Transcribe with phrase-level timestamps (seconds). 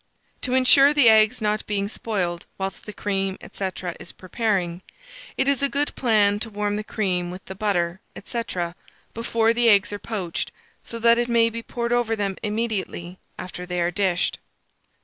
[0.41, 3.69] To insure the eggs not being spoiled whilst the cream, &c.,
[3.99, 4.81] is preparing,
[5.37, 8.41] it is a good plan to warm the cream with the butter, &c.,
[9.13, 10.51] before the eggs are poached,
[10.81, 14.39] so that it may be poured over them immediately after they are dished.